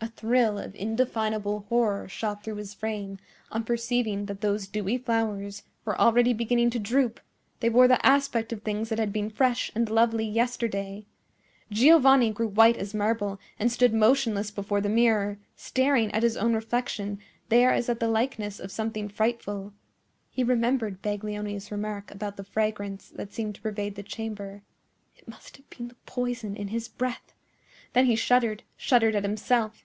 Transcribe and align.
A 0.00 0.06
thrill 0.20 0.58
of 0.58 0.76
indefinable 0.76 1.66
horror 1.68 2.06
shot 2.08 2.42
through 2.44 2.56
his 2.56 2.72
frame 2.72 3.18
on 3.50 3.64
perceiving 3.64 4.26
that 4.26 4.40
those 4.40 4.68
dewy 4.68 4.96
flowers 4.96 5.64
were 5.84 6.00
already 6.00 6.32
beginning 6.32 6.70
to 6.70 6.78
droop; 6.78 7.20
they 7.58 7.68
wore 7.68 7.88
the 7.88 8.04
aspect 8.06 8.52
of 8.52 8.62
things 8.62 8.88
that 8.88 8.98
had 9.00 9.12
been 9.12 9.28
fresh 9.28 9.72
and 9.74 9.90
lovely 9.90 10.24
yesterday. 10.24 11.04
Giovanni 11.72 12.30
grew 12.30 12.46
white 12.46 12.76
as 12.76 12.94
marble, 12.94 13.40
and 13.58 13.72
stood 13.72 13.92
motionless 13.92 14.52
before 14.52 14.80
the 14.80 14.88
mirror, 14.88 15.38
staring 15.56 16.12
at 16.12 16.22
his 16.22 16.36
own 16.36 16.54
reflection 16.54 17.18
there 17.48 17.72
as 17.72 17.88
at 17.88 17.98
the 17.98 18.08
likeness 18.08 18.60
of 18.60 18.70
something 18.72 19.08
frightful. 19.08 19.72
He 20.30 20.44
remembered 20.44 21.02
Baglioni's 21.02 21.72
remark 21.72 22.10
about 22.12 22.36
the 22.36 22.44
fragrance 22.44 23.08
that 23.10 23.32
seemed 23.32 23.56
to 23.56 23.60
pervade 23.62 23.96
the 23.96 24.02
chamber. 24.04 24.62
It 25.16 25.26
must 25.26 25.56
have 25.56 25.68
been 25.70 25.88
the 25.88 25.96
poison 26.06 26.54
in 26.56 26.68
his 26.68 26.86
breath! 26.88 27.34
Then 27.94 28.06
he 28.06 28.14
shuddered—shuddered 28.14 29.14
at 29.16 29.24
himself. 29.24 29.84